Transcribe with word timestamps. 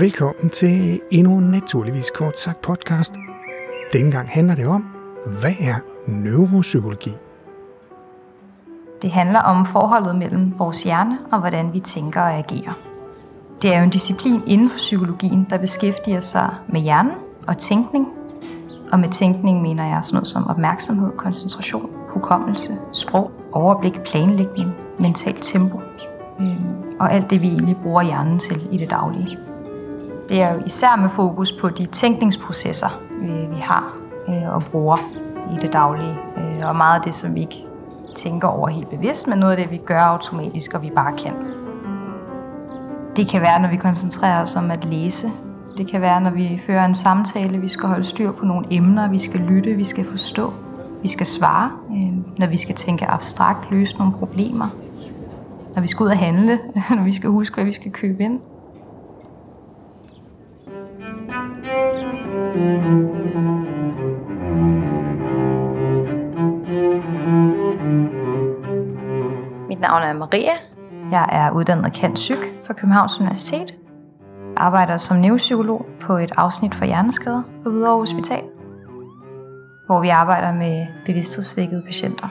Velkommen 0.00 0.50
til 0.50 1.00
endnu 1.10 1.38
en 1.38 1.44
Naturligvis 1.44 2.10
Kort 2.14 2.38
Sagt 2.38 2.60
podcast. 2.60 3.14
Denne 3.92 4.10
gang 4.10 4.28
handler 4.28 4.54
det 4.54 4.66
om, 4.66 4.82
hvad 5.40 5.54
er 5.60 5.74
neuropsykologi? 6.06 7.12
Det 9.02 9.10
handler 9.10 9.40
om 9.40 9.66
forholdet 9.66 10.16
mellem 10.16 10.58
vores 10.58 10.82
hjerne 10.82 11.18
og 11.32 11.40
hvordan 11.40 11.72
vi 11.72 11.80
tænker 11.80 12.20
og 12.20 12.34
agerer. 12.34 12.72
Det 13.62 13.74
er 13.74 13.78
jo 13.78 13.84
en 13.84 13.90
disciplin 13.90 14.42
inden 14.46 14.70
for 14.70 14.76
psykologien, 14.76 15.46
der 15.50 15.58
beskæftiger 15.58 16.20
sig 16.20 16.54
med 16.68 16.80
hjernen 16.80 17.14
og 17.46 17.58
tænkning. 17.58 18.08
Og 18.92 19.00
med 19.00 19.08
tænkning 19.08 19.62
mener 19.62 19.86
jeg 19.86 20.00
sådan 20.04 20.14
noget 20.14 20.28
som 20.28 20.46
opmærksomhed, 20.46 21.10
koncentration, 21.16 21.90
hukommelse, 22.08 22.78
sprog, 22.92 23.30
overblik, 23.52 24.00
planlægning, 24.00 24.70
mentalt 24.98 25.42
tempo. 25.42 25.80
Øhm, 26.40 26.96
og 27.00 27.12
alt 27.12 27.30
det, 27.30 27.40
vi 27.40 27.46
egentlig 27.48 27.76
bruger 27.82 28.02
hjernen 28.02 28.38
til 28.38 28.68
i 28.72 28.78
det 28.78 28.90
daglige. 28.90 29.38
Det 30.28 30.42
er 30.42 30.54
jo 30.54 30.62
især 30.66 30.96
med 30.96 31.10
fokus 31.10 31.52
på 31.52 31.68
de 31.68 31.86
tænkningsprocesser, 31.86 33.00
vi 33.54 33.60
har 33.60 33.98
øh, 34.28 34.54
og 34.54 34.62
bruger 34.62 34.96
i 35.52 35.58
det 35.60 35.72
daglige. 35.72 36.18
Øh, 36.36 36.68
og 36.68 36.76
meget 36.76 36.98
af 36.98 37.04
det, 37.04 37.14
som 37.14 37.34
vi 37.34 37.40
ikke 37.40 37.64
tænker 38.16 38.48
over 38.48 38.68
helt 38.68 38.90
bevidst, 38.90 39.28
men 39.28 39.38
noget 39.38 39.52
af 39.52 39.58
det, 39.62 39.70
vi 39.70 39.76
gør 39.76 40.00
automatisk, 40.00 40.74
og 40.74 40.82
vi 40.82 40.90
bare 40.90 41.16
kan. 41.16 41.32
Det 43.16 43.28
kan 43.28 43.40
være, 43.40 43.60
når 43.60 43.68
vi 43.68 43.76
koncentrerer 43.76 44.42
os 44.42 44.56
om 44.56 44.70
at 44.70 44.84
læse. 44.84 45.30
Det 45.76 45.86
kan 45.86 46.00
være, 46.00 46.20
når 46.20 46.30
vi 46.30 46.60
fører 46.66 46.84
en 46.84 46.94
samtale, 46.94 47.58
vi 47.58 47.68
skal 47.68 47.88
holde 47.88 48.04
styr 48.04 48.32
på 48.32 48.44
nogle 48.44 48.66
emner, 48.70 49.08
vi 49.08 49.18
skal 49.18 49.40
lytte, 49.40 49.74
vi 49.74 49.84
skal 49.84 50.04
forstå, 50.04 50.52
vi 51.02 51.08
skal 51.08 51.26
svare, 51.26 51.70
øh, 51.90 52.38
når 52.38 52.46
vi 52.46 52.56
skal 52.56 52.74
tænke 52.74 53.06
abstrakt, 53.06 53.70
løse 53.70 53.98
nogle 53.98 54.12
problemer, 54.12 54.68
når 55.74 55.82
vi 55.82 55.88
skal 55.88 56.04
ud 56.04 56.10
og 56.10 56.18
handle, 56.18 56.58
når 56.96 57.04
vi 57.04 57.12
skal 57.12 57.30
huske, 57.30 57.54
hvad 57.54 57.64
vi 57.64 57.72
skal 57.72 57.92
købe 57.92 58.22
ind. 58.22 58.40
Mit 62.54 62.60
navn 69.80 70.02
er 70.02 70.12
Maria. 70.12 70.52
Jeg 71.10 71.28
er 71.32 71.50
uddannet 71.50 71.92
kendt 71.92 72.14
psyk 72.14 72.36
fra 72.66 72.74
Københavns 72.74 73.20
Universitet. 73.20 73.58
Jeg 73.60 74.56
arbejder 74.56 74.96
som 74.96 75.16
neuropsykolog 75.16 75.86
på 76.00 76.16
et 76.16 76.32
afsnit 76.36 76.74
for 76.74 76.84
hjerneskader 76.84 77.42
på 77.64 77.70
Hvidovre 77.70 77.98
Hospital, 77.98 78.42
hvor 79.86 80.00
vi 80.00 80.08
arbejder 80.08 80.52
med 80.52 80.86
bevidsthedsvækkede 81.06 81.82
patienter, 81.86 82.28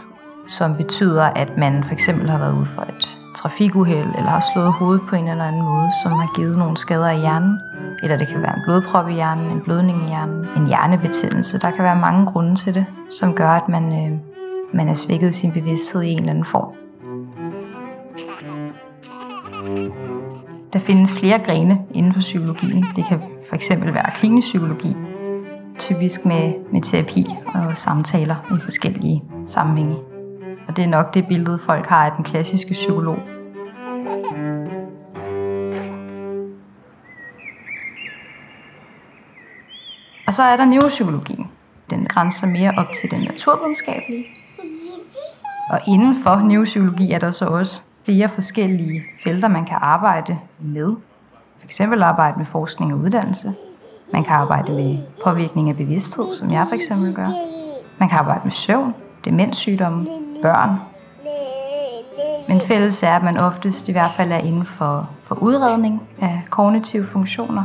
som 0.48 0.76
betyder, 0.76 1.24
at 1.24 1.58
man 1.58 1.84
for 1.84 1.92
eksempel 1.92 2.30
har 2.30 2.38
været 2.38 2.54
ude 2.54 2.66
for 2.66 2.82
et 2.82 3.18
trafikuheld, 3.36 4.08
eller 4.18 4.30
har 4.30 4.44
slået 4.54 4.74
hovedet 4.74 5.02
på 5.10 5.16
en 5.16 5.28
eller 5.28 5.46
anden 5.46 5.62
måde, 5.62 5.90
som 6.04 6.12
har 6.12 6.36
givet 6.36 6.58
nogle 6.58 6.78
skader 6.78 7.10
i 7.10 7.20
hjernen. 7.20 7.60
Eller 8.04 8.18
det 8.18 8.28
kan 8.28 8.42
være 8.42 8.56
en 8.56 8.62
blodprop 8.66 9.10
i 9.10 9.14
hjernen, 9.14 9.52
en 9.52 9.62
blødning 9.62 10.04
i 10.04 10.08
hjernen, 10.08 10.48
en 10.58 10.68
hjernebetændelse. 10.68 11.60
Der 11.60 11.72
kan 11.72 11.84
være 11.84 11.96
mange 11.96 12.26
grunde 12.26 12.56
til 12.56 12.74
det, 12.76 12.86
som 13.10 13.34
gør, 13.34 13.50
at 13.50 13.70
man, 13.70 13.84
øh, 13.84 14.20
man 14.74 14.90
er 14.90 14.94
svækket 14.94 15.30
i 15.30 15.34
sin 15.34 15.52
bevidsthed 15.52 16.02
i 16.02 16.10
en 16.10 16.20
eller 16.20 16.30
anden 16.30 16.46
form. 16.46 16.72
Der 20.74 20.80
findes 20.80 21.14
flere 21.14 21.40
grene 21.40 21.80
inden 21.94 22.14
for 22.14 22.20
psykologien. 22.20 22.86
Det 22.96 23.06
kan 23.06 23.22
for 23.48 23.56
eksempel 23.56 23.94
være 23.94 24.12
klinisk 24.16 24.48
psykologi, 24.48 24.96
typisk 25.80 26.26
med, 26.26 26.54
med 26.72 26.82
terapi 26.82 27.26
og 27.56 27.78
samtaler 27.78 28.36
i 28.58 28.62
forskellige 28.62 29.24
sammenhænge. 29.48 29.96
Og 30.68 30.78
det 30.78 30.84
er 30.84 30.88
nok 30.88 31.14
det 31.14 31.28
billede, 31.28 31.60
folk 31.60 31.86
har 31.86 32.06
af 32.06 32.12
den 32.18 32.24
klassiske 32.24 32.74
psykolog. 32.74 33.20
Og 40.34 40.36
så 40.36 40.44
er 40.44 40.58
der 40.58 40.66
neuropsykologien. 40.66 41.48
Den 41.90 42.06
grænser 42.06 42.48
mere 42.48 42.74
op 42.78 42.88
til 43.02 43.12
den 43.12 43.22
naturvidenskabelige. 43.22 44.26
Og 45.70 45.80
inden 45.88 46.16
for 46.24 46.36
neuropsykologi 46.36 47.12
er 47.12 47.20
der 47.20 47.32
så 47.32 47.46
også 47.46 47.82
flere 48.06 48.30
forskellige 48.30 49.04
felter, 49.24 49.48
man 49.48 49.66
kan 49.66 49.78
arbejde 49.82 50.38
med. 50.60 50.96
For 51.60 51.66
eksempel 51.66 52.04
arbejde 52.04 52.38
med 52.38 52.46
forskning 52.46 52.94
og 52.94 53.00
uddannelse. 53.00 53.54
Man 54.14 54.24
kan 54.24 54.34
arbejde 54.34 54.72
med 54.72 54.98
påvirkning 55.24 55.70
af 55.70 55.78
bevidsthed, 55.78 56.26
som 56.40 56.52
jeg 56.52 56.66
for 56.68 56.76
eksempel 56.76 57.16
gør. 57.16 57.28
Man 58.00 58.10
kan 58.10 58.18
arbejde 58.18 58.42
med 58.44 58.52
søvn, 58.52 58.96
demenssygdomme, 59.26 60.08
børn. 60.42 60.70
Men 62.48 62.62
fælles 62.62 63.04
er, 63.04 63.16
at 63.16 63.24
man 63.24 63.38
oftest 63.38 63.90
i 63.90 63.92
hvert 63.92 64.12
fald 64.12 64.32
er 64.32 64.38
inden 64.38 64.66
for, 64.66 65.10
for 65.24 65.36
udredning 65.36 66.02
af 66.22 66.42
kognitive 66.50 67.06
funktioner 67.06 67.64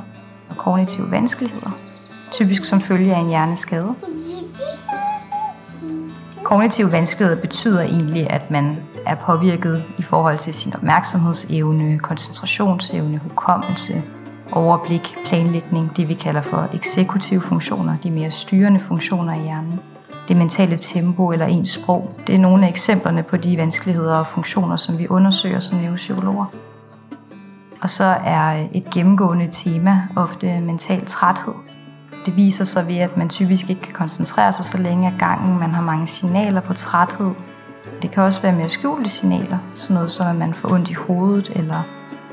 og 0.51 0.57
kognitive 0.57 1.11
vanskeligheder, 1.11 1.88
typisk 2.33 2.65
som 2.65 2.81
følge 2.81 3.15
af 3.15 3.19
en 3.19 3.29
hjerneskade. 3.29 3.95
Kognitive 6.43 6.93
vanskeligheder 6.93 7.41
betyder 7.41 7.81
egentlig, 7.81 8.31
at 8.31 8.51
man 8.51 8.77
er 9.07 9.15
påvirket 9.15 9.85
i 9.99 10.03
forhold 10.03 10.39
til 10.39 10.55
sin 10.55 10.75
opmærksomhedsevne, 10.75 11.99
koncentrationsevne, 11.99 13.19
hukommelse, 13.19 14.03
overblik, 14.53 15.17
planlægning, 15.27 15.97
det 15.97 16.09
vi 16.09 16.15
kalder 16.15 16.41
for 16.41 16.69
eksekutive 16.75 17.41
funktioner, 17.41 17.97
de 18.03 18.11
mere 18.11 18.31
styrende 18.31 18.81
funktioner 18.81 19.35
i 19.35 19.43
hjernen 19.43 19.81
det 20.29 20.37
mentale 20.37 20.77
tempo 20.77 21.33
eller 21.33 21.47
ens 21.47 21.71
sprog. 21.71 22.15
Det 22.27 22.35
er 22.35 22.39
nogle 22.39 22.67
af 22.67 22.71
eksemplerne 22.71 23.23
på 23.23 23.37
de 23.37 23.57
vanskeligheder 23.57 24.15
og 24.15 24.27
funktioner, 24.27 24.77
som 24.77 24.99
vi 24.99 25.09
undersøger 25.09 25.61
som 25.61 25.79
neuropsykologer. 25.79 26.45
Og 27.83 27.91
så 27.91 28.05
er 28.25 28.67
et 28.73 28.91
gennemgående 28.91 29.49
tema 29.53 30.03
ofte 30.17 30.61
mental 30.61 31.07
træthed. 31.07 31.68
Det 32.27 32.37
viser 32.37 32.65
sig 32.65 32.89
ved, 32.89 32.97
at 32.99 33.17
man 33.17 33.29
typisk 33.29 33.71
ikke 33.71 33.83
kan 33.83 33.93
koncentrere 33.93 34.53
sig 34.53 34.65
så 34.65 34.79
længe 34.79 35.07
af 35.07 35.15
gangen. 35.19 35.59
Man 35.59 35.71
har 35.71 35.83
mange 35.83 36.07
signaler 36.07 36.61
på 36.61 36.75
træthed. 36.75 37.35
Det 38.03 38.11
kan 38.11 38.23
også 38.23 38.43
være 38.43 38.53
mere 38.53 38.69
skjulte 38.69 39.11
signaler, 39.11 39.59
sådan 39.75 39.95
noget 39.95 40.11
som 40.11 40.27
at 40.27 40.37
man 40.37 40.55
får 40.55 40.73
ondt 40.73 40.91
i 40.91 40.93
hovedet 40.93 41.51
eller 41.55 41.83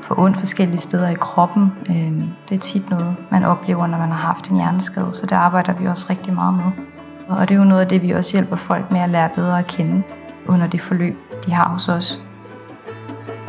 får 0.02 0.18
ondt 0.18 0.36
forskellige 0.36 0.78
steder 0.78 1.08
i 1.08 1.14
kroppen. 1.14 1.72
Øhm, 1.90 2.28
det 2.48 2.54
er 2.54 2.58
tit 2.58 2.90
noget, 2.90 3.16
man 3.30 3.44
oplever, 3.44 3.86
når 3.86 3.98
man 3.98 4.08
har 4.08 4.18
haft 4.18 4.48
en 4.48 4.56
hjerneskade, 4.56 5.10
så 5.12 5.26
det 5.26 5.32
arbejder 5.32 5.72
vi 5.72 5.86
også 5.86 6.06
rigtig 6.10 6.34
meget 6.34 6.54
med. 6.54 6.84
Og 7.28 7.48
det 7.48 7.54
er 7.54 7.58
jo 7.58 7.64
noget 7.64 7.80
af 7.80 7.88
det, 7.88 8.02
vi 8.02 8.10
også 8.10 8.32
hjælper 8.32 8.56
folk 8.56 8.90
med 8.90 9.00
at 9.00 9.10
lære 9.10 9.30
bedre 9.34 9.58
at 9.58 9.66
kende 9.66 10.02
under 10.46 10.66
det 10.66 10.80
forløb, 10.80 11.16
de 11.46 11.52
har 11.52 11.68
hos 11.68 11.88
os 11.88 12.22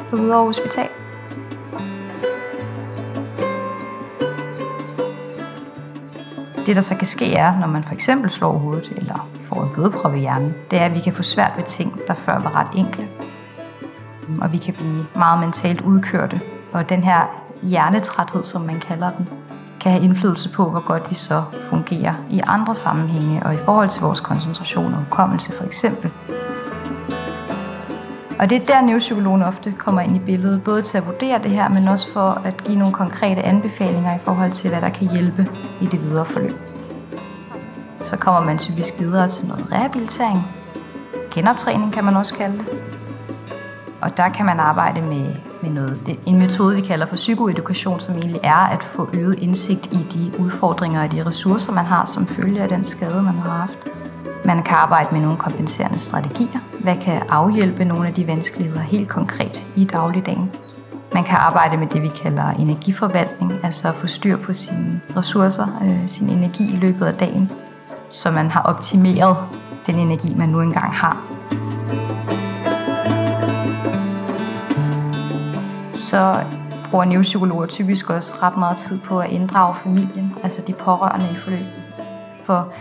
på 0.10 0.18
Hvidovre 0.18 0.46
Hospital. 0.46 0.88
Det, 6.68 6.76
der 6.76 6.82
så 6.82 6.96
kan 6.96 7.08
ske, 7.08 7.34
er, 7.34 7.60
når 7.60 7.68
man 7.68 7.84
for 7.84 7.94
eksempel 7.94 8.30
slår 8.30 8.58
hovedet 8.58 8.94
eller 8.98 9.30
får 9.44 9.64
en 9.64 9.70
blodprop 9.74 10.16
i 10.16 10.20
hjernen, 10.20 10.54
det 10.72 10.80
er, 10.80 10.86
at 10.86 10.96
vi 10.96 11.00
kan 11.00 11.14
få 11.14 11.24
svært 11.24 11.52
ved 11.56 11.64
ting, 11.64 12.00
der 12.08 12.14
før 12.14 12.40
var 12.40 12.56
ret 12.56 12.68
enkle. 12.76 13.08
Og 14.42 14.52
vi 14.52 14.58
kan 14.58 14.74
blive 14.74 15.06
meget 15.16 15.40
mentalt 15.40 15.82
udkørte. 15.82 16.42
Og 16.74 16.90
den 16.90 17.04
her 17.04 17.22
hjernetræthed, 17.64 18.44
som 18.44 18.62
man 18.62 18.80
kalder 18.80 19.12
den, 19.12 19.30
kan 19.80 19.92
have 19.92 20.04
indflydelse 20.04 20.50
på, 20.50 20.70
hvor 20.70 20.86
godt 20.86 21.10
vi 21.10 21.16
så 21.16 21.44
fungerer 21.70 22.14
i 22.30 22.42
andre 22.48 22.76
sammenhænge 22.76 23.44
og 23.46 23.54
i 23.54 23.58
forhold 23.58 23.90
til 23.90 24.02
vores 24.02 24.20
koncentration 24.20 24.94
og 24.94 25.00
hukommelse 25.00 25.52
for 25.52 25.64
eksempel. 25.64 26.12
Og 28.40 28.50
det 28.50 28.62
er 28.62 28.66
der 28.66 28.82
neuropsykologen 28.82 29.42
ofte 29.42 29.74
kommer 29.78 30.02
ind 30.02 30.16
i 30.16 30.20
billedet, 30.20 30.64
både 30.64 30.82
til 30.82 30.98
at 30.98 31.06
vurdere 31.06 31.40
det 31.44 31.52
her, 31.52 31.70
men 31.70 31.88
også 31.88 32.14
for 32.14 32.42
at 32.46 32.64
give 32.64 32.78
nogle 32.78 32.94
konkrete 32.94 33.42
anbefalinger 33.42 34.16
i 34.16 34.20
forhold 34.20 34.52
til, 34.52 34.70
hvad 34.70 34.82
der 34.82 34.90
kan 34.90 35.12
hjælpe 35.12 35.50
i 35.82 35.86
det 35.86 36.02
videre 36.02 36.26
forløb. 36.26 36.56
Så 38.02 38.18
kommer 38.18 38.42
man 38.42 38.58
typisk 38.58 38.94
videre 39.00 39.30
til 39.30 39.48
noget 39.48 39.72
rehabilitering. 39.72 40.44
Genoptræning 41.32 41.94
kan 41.94 42.04
man 42.04 42.16
også 42.16 42.34
kalde 42.34 42.58
det. 42.58 42.68
Og 44.02 44.18
der 44.18 44.30
kan 44.30 44.46
man 44.46 44.60
arbejde 44.60 45.02
med 45.02 45.36
med 45.62 45.72
noget. 45.72 46.18
En 46.26 46.40
metode, 46.40 46.76
vi 46.76 46.82
kalder 46.82 47.06
for 47.06 47.16
psykoedukation, 47.16 48.00
som 48.00 48.16
egentlig 48.16 48.42
er 48.44 48.68
at 48.68 48.84
få 48.84 49.10
øget 49.14 49.40
indsigt 49.40 49.94
i 49.94 50.06
de 50.14 50.40
udfordringer 50.40 51.04
og 51.04 51.12
de 51.12 51.26
ressourcer, 51.26 51.74
man 51.74 51.86
har 51.86 52.06
som 52.06 52.28
følge 52.28 52.62
af 52.62 52.70
den 52.70 52.86
skade, 52.86 53.22
man 53.22 53.36
har 53.36 53.50
haft. 53.50 53.88
Man 54.46 54.64
kan 54.64 54.78
arbejde 54.78 55.10
med 55.12 55.22
nogle 55.22 55.38
kompenserende 55.38 56.00
strategier. 56.00 56.60
Hvad 56.88 56.98
kan 56.98 57.22
afhjælpe 57.30 57.86
nogle 57.86 58.08
af 58.08 58.14
de 58.14 58.28
vanskeligheder 58.28 58.82
helt 58.82 59.10
konkret 59.10 59.66
i 59.76 59.86
dagligdagen? 59.86 60.52
Man 61.14 61.24
kan 61.24 61.38
arbejde 61.38 61.78
med 61.78 61.88
det, 61.88 62.02
vi 62.02 62.08
kalder 62.08 62.50
energiforvaltning, 62.50 63.54
altså 63.64 63.88
at 63.88 63.96
få 63.96 64.08
styr 64.08 64.38
på 64.38 64.54
sine 64.54 65.02
ressourcer, 65.18 65.82
øh, 65.84 66.08
sin 66.08 66.30
energi 66.30 66.74
i 66.74 66.78
løbet 66.78 67.06
af 67.06 67.14
dagen, 67.14 67.52
så 68.10 68.32
man 68.32 68.52
har 68.52 68.62
optimeret 68.62 69.38
den 69.86 69.96
energi, 69.96 70.34
man 70.34 70.50
nu 70.50 70.62
engang 70.62 70.94
har. 70.94 71.28
så 75.94 76.44
bruger 76.90 77.06
neuropsykologer 77.06 77.66
typisk 77.66 78.10
også 78.10 78.36
ret 78.42 78.58
meget 78.58 78.78
tid 78.78 79.00
på 79.00 79.20
at 79.20 79.32
inddrage 79.32 79.76
familien, 79.76 80.36
altså 80.44 80.62
de 80.68 80.74
pårørende 80.74 81.30
i 81.32 81.36
forløbet. 81.36 81.84
For 82.46 82.74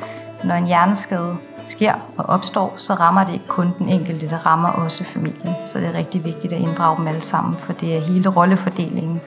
når 0.45 0.55
en 0.55 0.67
hjerneskade 0.67 1.37
sker 1.67 1.95
og 2.19 2.27
opstår, 2.27 2.73
så 2.77 2.95
rammer 2.95 3.25
det 3.25 3.33
ikke 3.33 3.47
kun 3.47 3.73
den 3.79 3.89
enkelte, 3.89 4.29
det 4.29 4.47
rammer 4.47 4.69
også 4.69 5.05
familien. 5.05 5.55
Så 5.67 5.79
det 5.79 5.89
er 5.89 5.93
rigtig 5.93 6.25
vigtigt 6.25 6.53
at 6.53 6.61
inddrage 6.61 6.97
dem 6.97 7.09
alle 7.09 7.21
sammen, 7.21 7.59
for 7.59 7.73
det 7.73 7.97
er 7.97 8.01
hele 8.01 8.29
rollefordelingen, 8.29 9.21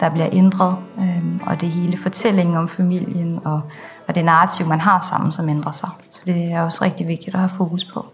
der 0.00 0.08
bliver 0.10 0.28
ændret, 0.32 0.76
øh, 0.98 1.22
og 1.46 1.60
det 1.60 1.68
hele 1.68 1.96
fortællingen 1.96 2.56
om 2.56 2.68
familien 2.68 3.40
og, 3.44 3.60
og 4.08 4.14
det 4.14 4.24
narrativ, 4.24 4.66
man 4.66 4.80
har 4.80 5.00
sammen, 5.10 5.32
som 5.32 5.48
ændrer 5.48 5.72
sig. 5.72 5.88
Så 6.10 6.22
det 6.26 6.52
er 6.52 6.62
også 6.62 6.84
rigtig 6.84 7.08
vigtigt 7.08 7.34
at 7.34 7.40
have 7.40 7.50
fokus 7.56 7.84
på. 7.84 8.06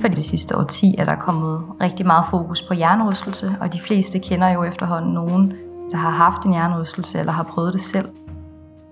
For 0.00 0.08
de 0.08 0.22
sidste 0.22 0.56
årti 0.56 0.94
er 0.98 1.04
der 1.04 1.14
kommet 1.14 1.62
rigtig 1.82 2.06
meget 2.06 2.24
fokus 2.30 2.62
på 2.62 2.74
hjernerystelse, 2.74 3.56
og 3.60 3.72
de 3.72 3.80
fleste 3.80 4.18
kender 4.18 4.48
jo 4.48 4.62
efterhånden 4.64 5.12
nogen, 5.14 5.52
der 5.90 5.96
har 5.96 6.10
haft 6.10 6.42
en 6.42 6.50
hjernerystelse 6.50 7.18
eller 7.18 7.32
har 7.32 7.42
prøvet 7.42 7.72
det 7.72 7.82
selv. 7.82 8.08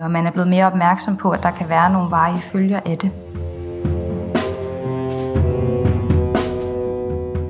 Og 0.01 0.11
man 0.11 0.27
er 0.27 0.31
blevet 0.31 0.49
mere 0.49 0.67
opmærksom 0.67 1.17
på, 1.17 1.31
at 1.31 1.43
der 1.43 1.51
kan 1.51 1.69
være 1.69 1.93
nogle 1.93 2.11
varige 2.11 2.43
følger 2.43 2.81
af 2.85 2.99
det. 2.99 3.11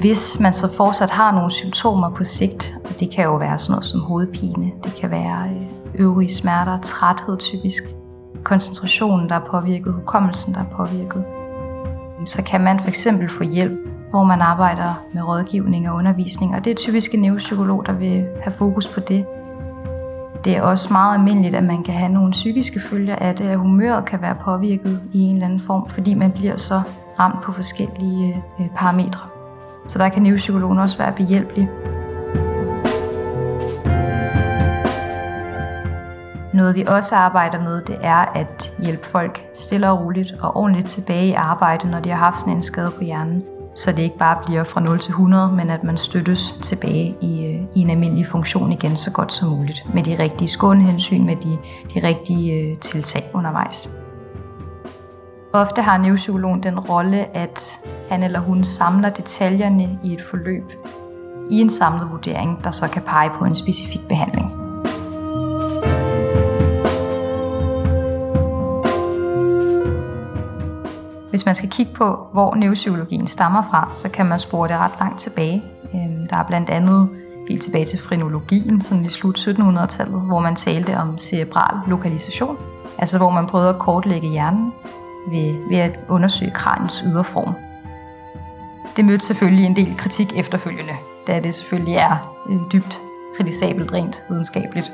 Hvis 0.00 0.40
man 0.40 0.54
så 0.54 0.72
fortsat 0.76 1.11
har 1.11 1.32
nogle 1.32 1.50
symptomer 1.50 2.11
på 2.11 2.25
sigt, 2.25 2.75
og 2.84 3.00
det 3.00 3.11
kan 3.11 3.25
jo 3.25 3.37
være 3.37 3.58
sådan 3.58 3.72
noget 3.72 3.87
som 3.87 4.00
hovedpine, 4.00 4.72
det 4.84 4.94
kan 5.00 5.11
være 5.11 5.49
øh, 5.49 5.66
øvrige 5.94 6.34
smerter, 6.34 6.81
træthed 6.81 7.38
typisk, 7.38 7.82
koncentrationen, 8.44 9.28
der 9.28 9.34
er 9.34 9.50
påvirket, 9.50 9.93
hukommelsen, 9.93 10.54
der 10.54 10.61
er 10.61 10.76
påvirket, 10.76 11.25
så 12.25 12.43
kan 12.43 12.61
man 12.61 12.81
for 12.81 12.88
eksempel 12.88 13.29
få 13.29 13.44
hjælp, 13.44 13.79
hvor 14.11 14.25
man 14.25 14.41
arbejder 14.41 15.05
med 15.12 15.23
rådgivning 15.23 15.91
og 15.91 15.97
undervisning, 15.97 16.55
og 16.55 16.65
det 16.65 16.70
er 16.70 16.75
typisk 16.75 17.15
en 17.15 17.20
neuropsykolog, 17.20 17.87
der 17.87 17.93
vil 17.93 18.26
have 18.43 18.53
fokus 18.53 18.88
på 18.88 19.00
det. 19.00 19.26
Det 20.44 20.56
er 20.56 20.62
også 20.62 20.93
meget 20.93 21.15
almindeligt, 21.15 21.55
at 21.55 21.65
man 21.65 21.82
kan 21.82 21.94
have 21.94 22.12
nogle 22.12 22.31
psykiske 22.31 22.81
følger 22.81 23.17
af 23.17 23.35
det, 23.35 23.44
at 23.44 23.59
humøret 23.59 24.05
kan 24.05 24.23
være 24.23 24.35
påvirket 24.44 25.00
i 25.12 25.20
en 25.20 25.35
eller 25.35 25.47
anden 25.47 25.61
form, 25.61 25.88
fordi 25.88 26.15
man 26.15 26.31
bliver 26.31 26.56
så 26.56 26.81
ramt 27.19 27.43
på 27.43 27.53
forskellige 27.53 28.43
øh, 28.61 28.67
parametre. 28.76 29.21
Så 29.88 29.99
der 29.99 30.09
kan 30.09 30.23
neuropsykologen 30.23 30.79
også 30.79 30.99
være 30.99 31.12
behjælpelig. 31.12 31.69
Noget 36.58 36.75
vi 36.75 36.84
også 36.88 37.14
arbejder 37.14 37.62
med, 37.62 37.82
det 37.82 37.99
er 38.02 38.32
at 38.34 38.72
hjælpe 38.78 39.06
folk 39.06 39.43
stille 39.55 39.90
og 39.90 40.00
roligt 40.00 40.34
og 40.40 40.56
ordentligt 40.56 40.88
tilbage 40.88 41.26
i 41.26 41.32
arbejde, 41.32 41.90
når 41.90 42.00
de 42.00 42.10
har 42.10 42.16
haft 42.16 42.38
sådan 42.38 42.52
en 42.52 42.62
skade 42.62 42.90
på 42.96 43.05
hjernen. 43.05 43.44
Så 43.75 43.93
det 43.93 44.02
ikke 44.02 44.19
bare 44.19 44.38
bliver 44.46 44.64
fra 44.64 44.81
0 44.81 44.99
til 44.99 45.10
100, 45.10 45.52
men 45.52 45.70
at 45.70 45.84
man 45.84 45.96
støttes 45.96 46.55
tilbage 46.62 47.16
i, 47.20 47.46
øh, 47.46 47.62
i 47.75 47.81
en 47.81 47.90
almindelig 47.90 48.26
funktion 48.26 48.72
igen 48.72 48.96
så 48.96 49.10
godt 49.10 49.32
som 49.32 49.49
muligt. 49.49 49.94
Med 49.94 50.02
de 50.02 50.19
rigtige 50.19 50.49
skånehensyn, 50.49 51.26
med 51.26 51.37
de, 51.37 51.58
de 51.94 52.06
rigtige 52.06 52.52
øh, 52.55 52.78
tiltag 52.78 53.31
undervejs. 53.34 53.90
Ofte 55.52 55.82
har 55.82 55.99
neuropsykologen 55.99 56.62
den 56.62 56.78
rolle, 56.78 57.37
at 57.37 57.81
han 58.11 58.22
eller 58.22 58.40
hun 58.40 58.64
samler 58.64 59.11
detaljerne 59.11 59.99
i 60.04 60.12
et 60.12 60.22
forløb 60.22 60.72
i 61.50 61.61
en 61.61 61.70
samlet 61.70 62.11
vurdering, 62.11 62.64
der 62.64 62.70
så 62.70 62.88
kan 62.88 63.02
pege 63.02 63.31
på 63.38 63.44
en 63.44 63.54
specifik 63.54 64.08
behandling. 64.08 64.57
Hvis 71.38 71.46
man 71.46 71.55
skal 71.55 71.70
kigge 71.70 71.93
på, 71.93 72.26
hvor 72.32 72.55
neuropsykologien 72.55 73.26
stammer 73.26 73.62
fra, 73.70 73.90
så 73.94 74.08
kan 74.08 74.26
man 74.26 74.38
spore 74.38 74.69
det 74.69 74.76
ret 74.76 74.93
langt 75.00 75.20
tilbage. 75.20 75.62
Øhm, 75.94 76.29
der 76.31 76.37
er 76.37 76.43
blandt 76.43 76.70
andet 76.70 77.08
helt 77.49 77.62
tilbage 77.62 77.85
til 77.85 77.99
frenologien, 77.99 78.81
sådan 78.81 79.05
i 79.05 79.08
slut 79.08 79.38
1700-tallet, 79.38 80.20
hvor 80.20 80.40
man 80.40 80.56
talte 80.56 80.96
om 80.96 81.19
cerebral 81.19 81.76
lokalisation, 81.87 82.56
altså 82.99 83.19
hvor 83.19 83.31
man 83.31 83.46
prøvede 83.46 83.69
at 83.69 83.79
kortlægge 83.79 84.29
hjernen 84.29 84.73
ved, 85.31 85.69
ved 85.70 85.79
at 85.79 86.00
undersøge 86.08 86.50
kraniens 86.50 87.05
yderform. 87.06 87.55
Det 88.96 89.05
mødte 89.05 89.26
selvfølgelig 89.26 89.67
en 89.67 89.76
del 89.76 89.96
kritik 89.96 90.32
efterfølgende, 90.37 90.94
da 91.26 91.40
det 91.40 91.55
selvfølgelig 91.55 91.94
er 91.94 92.37
øh, 92.50 92.56
dybt 92.73 93.00
kritisabelt 93.37 93.93
rent 93.93 94.23
videnskabeligt. 94.29 94.93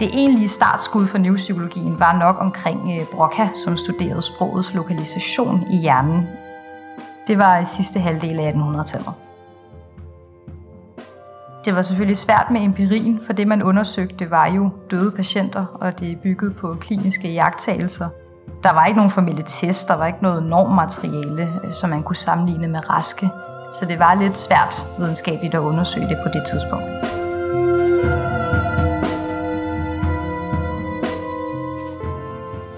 Det 0.00 0.10
egentlige 0.14 0.48
startskud 0.48 1.06
for 1.06 1.18
neuropsykologien 1.18 2.00
var 2.00 2.12
nok 2.18 2.36
omkring 2.40 3.00
øh, 3.00 3.06
Broca, 3.06 3.48
som 3.54 3.76
studerede 3.76 4.22
sprogets 4.22 4.74
lokalisation 4.74 5.66
i 5.70 5.76
hjernen. 5.76 6.28
Det 7.26 7.38
var 7.38 7.58
i 7.58 7.64
sidste 7.64 8.00
halvdel 8.00 8.40
af 8.40 8.52
1800-tallet. 8.52 9.12
Det 11.64 11.74
var 11.74 11.82
selvfølgelig 11.82 12.16
svært 12.16 12.46
med 12.50 12.64
empirien, 12.64 13.20
for 13.26 13.32
det 13.32 13.48
man 13.48 13.62
undersøgte 13.62 14.30
var 14.30 14.46
jo 14.46 14.70
døde 14.90 15.10
patienter, 15.10 15.64
og 15.74 16.00
det 16.00 16.20
byggede 16.20 16.50
på 16.50 16.76
kliniske 16.80 17.32
jagttagelser. 17.32 18.08
Der 18.62 18.72
var 18.72 18.84
ikke 18.84 18.96
nogen 18.96 19.12
formelle 19.12 19.44
test, 19.46 19.88
der 19.88 19.96
var 19.96 20.06
ikke 20.06 20.22
noget 20.22 20.42
normmateriale, 20.42 21.52
øh, 21.64 21.72
som 21.72 21.90
man 21.90 22.02
kunne 22.02 22.16
sammenligne 22.16 22.68
med 22.68 22.90
raske. 22.90 23.30
Så 23.72 23.84
det 23.88 23.98
var 23.98 24.14
lidt 24.14 24.38
svært 24.38 24.86
videnskabeligt 24.98 25.54
at 25.54 25.60
undersøge 25.60 26.08
det 26.08 26.18
på 26.22 26.28
det 26.32 26.42
tidspunkt. 26.46 27.15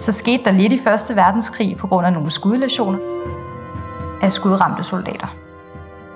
Så 0.08 0.12
skete 0.12 0.44
der 0.44 0.50
lidt 0.50 0.72
i 0.72 0.80
Første 0.84 1.16
Verdenskrig 1.16 1.76
på 1.76 1.86
grund 1.86 2.06
af 2.06 2.12
nogle 2.12 2.30
skudlesioner 2.30 2.98
af 4.22 4.32
skudramte 4.32 4.84
soldater, 4.84 5.36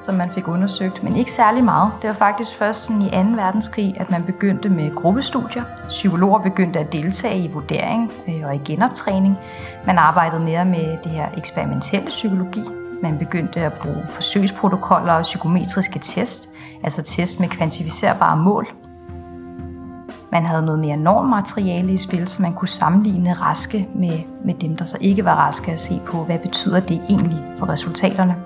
som 0.02 0.14
man 0.14 0.30
fik 0.30 0.48
undersøgt, 0.48 1.02
men 1.02 1.16
ikke 1.16 1.32
særlig 1.32 1.64
meget. 1.64 1.92
Det 2.02 2.08
var 2.08 2.14
faktisk 2.14 2.56
først 2.56 2.82
sådan 2.82 3.02
i 3.02 3.10
2. 3.10 3.16
verdenskrig, 3.42 3.94
at 4.00 4.10
man 4.10 4.24
begyndte 4.24 4.68
med 4.68 4.94
gruppestudier. 4.94 5.64
Psykologer 5.88 6.38
begyndte 6.38 6.78
at 6.78 6.92
deltage 6.92 7.38
i 7.38 7.48
vurdering 7.48 8.12
øh, 8.28 8.46
og 8.46 8.54
i 8.54 8.60
genoptræning. 8.64 9.38
Man 9.86 9.98
arbejdede 9.98 10.40
mere 10.40 10.64
med 10.64 10.98
det 11.04 11.12
her 11.12 11.28
eksperimentelle 11.36 12.08
psykologi. 12.08 12.64
Man 13.02 13.18
begyndte 13.18 13.60
at 13.60 13.72
bruge 13.72 14.04
forsøgsprotokoller 14.10 15.12
og 15.12 15.22
psykometriske 15.22 15.98
test, 15.98 16.48
altså 16.82 17.02
test 17.02 17.40
med 17.40 17.48
kvantificerbare 17.48 18.36
mål, 18.36 18.66
man 20.32 20.46
havde 20.46 20.62
noget 20.62 20.80
mere 20.80 20.96
normmateriale 20.96 21.92
i 21.92 21.96
spil, 21.96 22.28
så 22.28 22.42
man 22.42 22.52
kunne 22.54 22.68
sammenligne 22.68 23.32
raske 23.32 23.88
med, 23.94 24.20
med 24.44 24.54
dem, 24.54 24.76
der 24.76 24.84
så 24.84 24.98
ikke 25.00 25.24
var 25.24 25.34
raske, 25.34 25.72
at 25.72 25.80
se 25.80 26.00
på, 26.06 26.24
hvad 26.24 26.38
betyder 26.38 26.80
det 26.80 27.02
egentlig 27.08 27.44
for 27.58 27.68
resultaterne. 27.68 28.36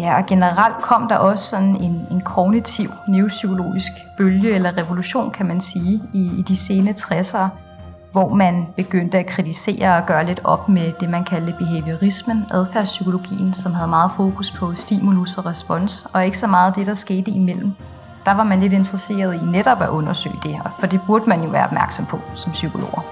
Ja, 0.00 0.16
og 0.16 0.26
generelt 0.26 0.76
kom 0.82 1.08
der 1.08 1.16
også 1.16 1.44
sådan 1.44 1.76
en, 1.76 2.06
en 2.10 2.20
kognitiv 2.20 2.90
neuropsykologisk 3.08 3.92
bølge 4.18 4.54
eller 4.54 4.76
revolution, 4.78 5.30
kan 5.30 5.46
man 5.46 5.60
sige, 5.60 6.02
i, 6.12 6.30
i 6.38 6.42
de 6.42 6.56
sene 6.56 6.94
60'ere, 7.00 7.48
hvor 8.12 8.34
man 8.34 8.66
begyndte 8.76 9.18
at 9.18 9.26
kritisere 9.26 9.96
og 9.96 10.06
gøre 10.06 10.26
lidt 10.26 10.40
op 10.44 10.68
med 10.68 10.92
det, 11.00 11.10
man 11.10 11.24
kaldte 11.24 11.54
behaviorismen, 11.58 12.44
adfærdspsykologien, 12.50 13.54
som 13.54 13.72
havde 13.72 13.88
meget 13.88 14.10
fokus 14.16 14.50
på 14.50 14.74
stimulus 14.74 15.38
og 15.38 15.46
respons, 15.46 16.06
og 16.12 16.24
ikke 16.24 16.38
så 16.38 16.46
meget 16.46 16.76
det, 16.76 16.86
der 16.86 16.94
skete 16.94 17.30
imellem 17.30 17.72
der 18.24 18.32
var 18.34 18.44
man 18.44 18.60
lidt 18.60 18.72
interesseret 18.72 19.34
i 19.34 19.44
netop 19.44 19.82
at 19.82 19.88
undersøge 19.88 20.40
det, 20.42 20.60
for 20.78 20.86
det 20.86 21.00
burde 21.06 21.24
man 21.28 21.42
jo 21.42 21.50
være 21.50 21.64
opmærksom 21.64 22.06
på 22.06 22.20
som 22.34 22.52
psykologer. 22.52 23.02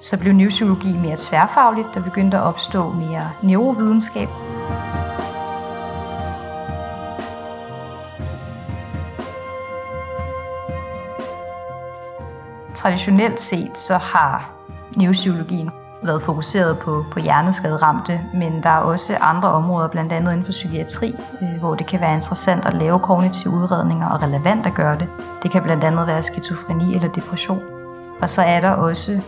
Så 0.00 0.18
blev 0.18 0.32
neuropsykologi 0.32 0.96
mere 0.96 1.16
tværfagligt, 1.18 1.88
der 1.94 2.02
begyndte 2.02 2.36
at 2.36 2.42
opstå 2.42 2.92
mere 2.92 3.30
neurovidenskab. 3.42 4.28
Traditionelt 12.74 13.40
set 13.40 13.78
så 13.78 13.96
har 13.96 14.50
neuropsykologien 14.96 15.70
været 16.04 16.22
fokuseret 16.22 16.78
på, 16.78 17.04
på 17.10 17.20
hjerneskaderamte, 17.20 18.20
men 18.34 18.62
der 18.62 18.68
er 18.68 18.78
også 18.78 19.16
andre 19.20 19.48
områder, 19.48 19.88
blandt 19.88 20.12
andet 20.12 20.32
inden 20.32 20.44
for 20.44 20.52
psykiatri, 20.52 21.14
øh, 21.42 21.58
hvor 21.60 21.74
det 21.74 21.86
kan 21.86 22.00
være 22.00 22.14
interessant 22.14 22.66
at 22.66 22.74
lave 22.74 22.98
kognitive 22.98 23.52
udredninger 23.54 24.08
og 24.08 24.22
relevant 24.22 24.66
at 24.66 24.74
gøre 24.74 24.98
det. 24.98 25.08
Det 25.42 25.50
kan 25.50 25.62
blandt 25.62 25.84
andet 25.84 26.06
være 26.06 26.22
skizofreni 26.22 26.94
eller 26.94 27.08
depression. 27.08 27.60
Og 28.22 28.28
så 28.28 28.42
er 28.42 28.60
der 28.60 28.70
også 28.70 29.22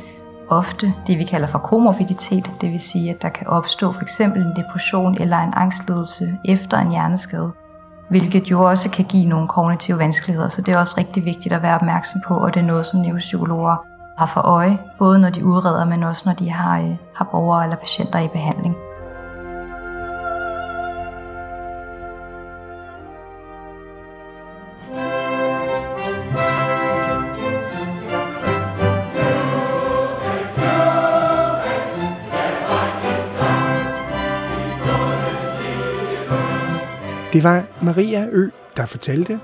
ofte 0.49 0.95
det, 1.07 1.19
vi 1.19 1.25
kalder 1.25 1.47
for 1.47 1.59
komorbiditet, 1.59 2.51
det 2.61 2.71
vil 2.71 2.81
sige, 2.81 3.11
at 3.11 3.23
der 3.23 3.29
kan 3.29 3.47
opstå 3.47 3.93
for 3.93 4.03
eksempel 4.03 4.43
en 4.43 4.57
depression 4.57 5.17
eller 5.21 5.39
en 5.39 5.53
angstledelse 5.57 6.39
efter 6.45 6.79
en 6.79 6.91
hjerneskade, 6.91 7.53
hvilket 8.11 8.51
jo 8.51 8.63
også 8.71 8.91
kan 8.91 9.05
give 9.05 9.27
nogle 9.27 9.49
kognitive 9.49 9.99
vanskeligheder, 9.99 10.49
så 10.49 10.63
det 10.63 10.75
er 10.75 10.79
også 10.79 10.95
rigtig 10.99 11.25
vigtigt 11.25 11.55
at 11.55 11.63
være 11.63 11.75
opmærksom 11.75 12.21
på, 12.27 12.37
og 12.37 12.55
det 12.55 12.61
er 12.61 12.65
noget, 12.65 12.87
som 12.87 13.01
neuropsykologer 13.01 13.94
har 14.19 14.27
for 14.27 14.41
øje, 14.41 14.79
både 14.99 15.19
når 15.19 15.31
de 15.31 15.45
udreder, 15.45 15.85
men 15.85 16.03
også 16.03 16.23
når 16.27 16.35
de 16.35 16.51
har, 16.51 16.81
øh, 16.81 16.97
har 17.15 17.25
borgere 17.25 17.65
eller 17.65 17.77
patienter 17.77 18.19
i 18.19 18.29
behandling. 18.29 18.77
Det 37.33 37.45
var 37.45 37.63
Maria 37.83 38.27
Ø, 38.33 38.49
der 38.77 38.87
fortalte, 38.87 39.41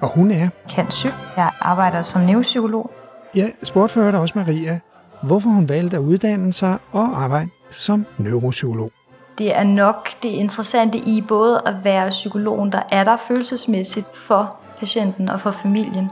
og 0.00 0.08
hun 0.08 0.30
er... 0.30 0.48
Kant 0.68 0.94
syg. 0.94 1.10
Jeg 1.36 1.50
arbejder 1.60 2.02
som 2.02 2.22
neuropsykolog 2.22 2.90
jeg 3.34 3.52
spurgte 3.62 3.94
før 3.94 4.18
også 4.18 4.38
Maria, 4.38 4.80
hvorfor 5.22 5.50
hun 5.50 5.68
valgte 5.68 5.96
at 5.96 6.02
uddanne 6.02 6.52
sig 6.52 6.78
og 6.90 7.22
arbejde 7.22 7.48
som 7.70 8.06
neuropsykolog. 8.18 8.90
Det 9.38 9.56
er 9.56 9.64
nok 9.64 10.08
det 10.22 10.28
interessante 10.28 10.98
i 10.98 11.24
både 11.28 11.62
at 11.66 11.74
være 11.84 12.10
psykologen, 12.10 12.72
der 12.72 12.82
er 12.90 13.04
der 13.04 13.16
følelsesmæssigt 13.16 14.16
for 14.16 14.56
patienten 14.78 15.28
og 15.28 15.40
for 15.40 15.50
familien, 15.50 16.10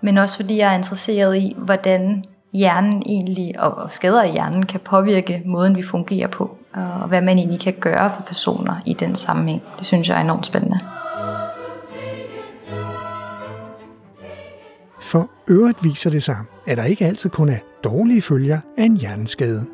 men 0.00 0.18
også 0.18 0.36
fordi 0.36 0.56
jeg 0.56 0.72
er 0.72 0.76
interesseret 0.76 1.36
i, 1.36 1.54
hvordan 1.58 2.24
hjernen 2.52 3.02
egentlig 3.06 3.60
og 3.60 3.92
skader 3.92 4.22
i 4.22 4.30
hjernen 4.30 4.66
kan 4.66 4.80
påvirke 4.80 5.42
måden, 5.44 5.76
vi 5.76 5.82
fungerer 5.82 6.28
på, 6.28 6.56
og 6.74 7.08
hvad 7.08 7.20
man 7.20 7.38
egentlig 7.38 7.60
kan 7.60 7.74
gøre 7.80 8.12
for 8.16 8.22
personer 8.22 8.74
i 8.86 8.92
den 8.92 9.16
sammenhæng. 9.16 9.62
Det 9.78 9.86
synes 9.86 10.08
jeg 10.08 10.16
er 10.16 10.20
enormt 10.20 10.46
spændende. 10.46 10.80
For 15.12 15.30
øvrigt 15.48 15.84
viser 15.84 16.10
det 16.10 16.22
sig, 16.22 16.36
at 16.66 16.76
der 16.76 16.84
ikke 16.84 17.04
altid 17.04 17.30
kun 17.30 17.48
er 17.48 17.58
dårlige 17.84 18.22
følger 18.22 18.58
af 18.78 18.84
en 18.84 18.96
hjerneskade. 18.96 19.66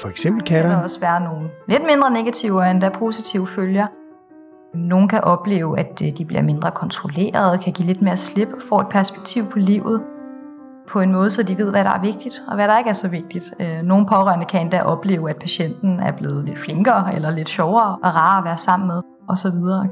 For 0.00 0.08
eksempel 0.08 0.44
kan 0.44 0.64
der... 0.64 0.70
der 0.70 0.82
også 0.82 1.00
være 1.00 1.20
nogle 1.20 1.48
lidt 1.68 1.82
mindre 1.86 2.10
negative 2.10 2.70
end 2.70 2.80
der 2.80 2.90
positive 2.90 3.48
følger. 3.48 3.86
Nogle 4.74 5.08
kan 5.08 5.20
opleve, 5.20 5.78
at 5.78 6.02
øh, 6.02 6.18
de 6.18 6.24
bliver 6.24 6.42
mindre 6.42 6.70
kontrolleret, 6.70 7.60
kan 7.60 7.72
give 7.72 7.86
lidt 7.86 8.02
mere 8.02 8.16
slip, 8.16 8.48
får 8.68 8.80
et 8.80 8.88
perspektiv 8.88 9.46
på 9.46 9.58
livet 9.58 10.02
på 10.88 11.00
en 11.00 11.12
måde, 11.12 11.30
så 11.30 11.42
de 11.42 11.58
ved, 11.58 11.70
hvad 11.70 11.84
der 11.84 11.90
er 11.90 12.00
vigtigt 12.00 12.42
og 12.48 12.54
hvad 12.54 12.68
der 12.68 12.78
ikke 12.78 12.90
er 12.90 12.94
så 12.94 13.08
vigtigt. 13.08 13.54
Øh, 13.60 13.82
nogle 13.82 14.06
pårørende 14.06 14.46
kan 14.46 14.60
endda 14.60 14.82
opleve, 14.82 15.30
at 15.30 15.36
patienten 15.36 16.00
er 16.00 16.12
blevet 16.12 16.44
lidt 16.44 16.58
flinkere 16.58 17.14
eller 17.14 17.30
lidt 17.30 17.48
sjovere 17.48 17.98
og 18.02 18.14
rarere 18.14 18.38
at 18.38 18.44
være 18.44 18.56
sammen 18.56 18.86
med 18.86 19.00
osv. 19.28 19.88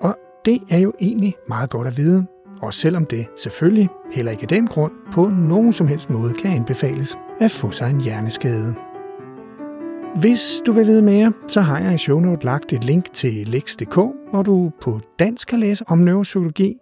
Og 0.00 0.16
det 0.44 0.62
er 0.70 0.78
jo 0.78 0.92
egentlig 1.00 1.34
meget 1.48 1.70
godt 1.70 1.88
at 1.88 1.96
vide, 1.96 2.26
og 2.62 2.74
selvom 2.74 3.06
det 3.06 3.26
selvfølgelig 3.36 3.88
heller 4.12 4.32
ikke 4.32 4.42
af 4.42 4.48
den 4.48 4.66
grund 4.66 4.92
på 5.12 5.28
nogen 5.28 5.72
som 5.72 5.86
helst 5.86 6.10
måde 6.10 6.34
kan 6.34 6.56
anbefales 6.56 7.16
at 7.40 7.50
få 7.50 7.70
sig 7.70 7.90
en 7.90 8.00
hjerneskade. 8.00 8.74
Hvis 10.20 10.62
du 10.66 10.72
vil 10.72 10.86
vide 10.86 11.02
mere, 11.02 11.32
så 11.48 11.60
har 11.60 11.78
jeg 11.78 11.94
i 11.94 11.98
shownote 11.98 12.44
lagt 12.44 12.72
et 12.72 12.84
link 12.84 13.12
til 13.12 13.48
lex.dk, 13.48 13.94
hvor 14.30 14.42
du 14.42 14.70
på 14.80 15.00
dansk 15.18 15.48
kan 15.48 15.60
læse 15.60 15.84
om 15.88 15.98
neuropsykologi. 15.98 16.76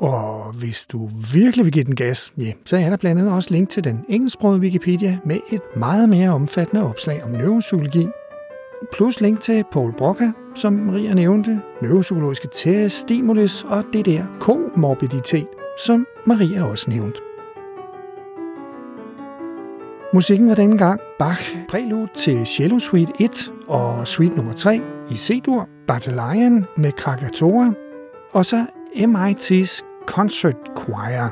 Og 0.00 0.52
hvis 0.52 0.86
du 0.86 1.08
virkelig 1.34 1.64
vil 1.64 1.72
give 1.72 1.84
den 1.84 1.94
gas, 1.94 2.32
ja, 2.38 2.52
så 2.64 2.76
er 2.76 2.90
der 2.90 2.96
blandt 2.96 3.20
andet 3.20 3.34
også 3.34 3.50
link 3.50 3.68
til 3.68 3.84
den 3.84 4.04
engelsksprogede 4.08 4.60
Wikipedia 4.60 5.18
med 5.24 5.36
et 5.52 5.62
meget 5.76 6.08
mere 6.08 6.30
omfattende 6.30 6.88
opslag 6.88 7.24
om 7.24 7.30
neuropsykologi. 7.30 8.06
Plus 8.92 9.20
link 9.20 9.40
til 9.40 9.64
Paul 9.72 9.92
Broca, 9.92 10.32
som 10.54 10.72
Maria 10.72 11.14
nævnte, 11.14 11.60
neuropsykologiske 11.82 12.48
test, 12.52 12.98
stimulus 12.98 13.64
og 13.64 13.84
det 13.92 14.06
der 14.06 14.24
komorbiditet, 14.40 15.46
som 15.78 16.06
Maria 16.26 16.64
også 16.64 16.90
nævnte. 16.90 17.20
Musikken 20.14 20.48
var 20.48 20.54
denne 20.54 20.78
gang 20.78 21.00
Bach. 21.18 21.56
Prelude 21.68 22.08
til 22.14 22.46
Cello 22.46 22.78
Suite 22.78 23.12
1 23.20 23.52
og 23.68 24.08
Suite 24.08 24.34
nummer 24.34 24.52
3 24.52 24.80
i 25.10 25.16
C-dur, 25.16 25.68
Battalion 25.86 26.64
med 26.76 26.92
Krakatoa, 26.92 27.72
og 28.32 28.44
så 28.44 28.66
MIT's 28.94 29.82
Concert 30.06 30.56
Choir, 30.76 31.28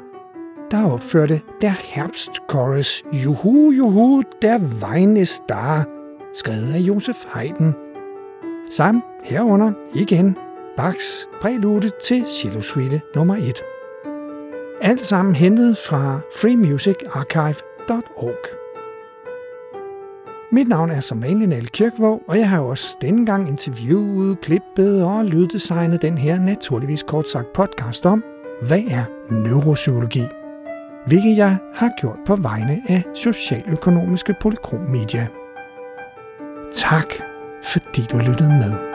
der 0.71 0.93
opførte 0.93 1.41
der 1.61 1.73
Herbst 1.85 2.31
Chorus. 2.51 3.05
Juhu 3.13 3.73
Juhu 3.73 4.23
der 4.43 4.59
Weine 4.59 5.27
Star, 5.27 5.87
skrevet 6.35 6.75
af 6.75 6.79
Josef 6.79 7.17
Haydn. 7.29 7.71
Samt 8.71 9.05
herunder 9.25 9.73
igen 9.95 10.37
Bachs 10.77 11.29
prælude 11.43 11.91
til 12.03 12.25
Cello 12.27 12.61
Suite 12.61 13.01
nummer 13.15 13.37
1. 13.37 13.63
Alt 14.81 15.05
sammen 15.05 15.35
hentet 15.35 15.77
fra 15.77 16.21
freemusicarchive.org. 16.41 18.47
Mit 20.53 20.69
navn 20.69 20.91
er 20.91 21.01
som 21.01 21.23
vanlig 21.23 21.49
Nal 21.49 21.67
Kirkvog, 21.67 22.23
og 22.29 22.39
jeg 22.39 22.51
har 22.51 22.61
også 22.61 22.97
denne 23.01 23.27
gang 23.27 23.49
interviewet, 23.49 24.41
klippet 24.41 25.05
og 25.05 25.25
lyddesignet 25.25 26.03
den 26.03 26.19
her 26.19 26.41
naturligvis 26.41 27.03
kort 27.03 27.29
sagt 27.29 27.53
podcast 27.55 28.07
om, 28.07 28.25
hvad 28.63 28.83
er 28.91 29.05
neuropsykologi? 29.31 30.25
Hvilket 31.07 31.37
jeg 31.37 31.57
har 31.75 31.91
gjort 32.01 32.19
på 32.27 32.37
vegne 32.37 32.83
af 32.89 33.03
Socialøkonomiske 33.15 34.35
Polykrom 34.41 34.81
Media. 34.81 35.27
Tak, 36.75 37.07
fordi 37.65 38.07
du 38.13 38.19
lyttede 38.19 38.49
med. 38.49 38.93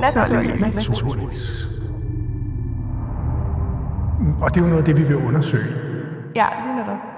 Naturligvis. 0.00 0.60
Naturligvis. 0.60 1.66
Og 4.40 4.54
det 4.54 4.60
er 4.60 4.64
jo 4.64 4.68
noget 4.68 4.78
af 4.78 4.84
det, 4.84 4.98
vi 4.98 5.02
vil 5.02 5.16
undersøge. 5.16 5.64
Ja, 6.34 6.46
lige 6.64 6.76
netop. 6.76 7.11